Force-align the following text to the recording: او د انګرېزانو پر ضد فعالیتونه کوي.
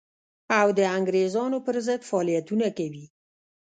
او 0.59 0.67
د 0.77 0.79
انګرېزانو 0.97 1.57
پر 1.65 1.75
ضد 1.87 2.01
فعالیتونه 2.09 2.67
کوي. 2.77 3.05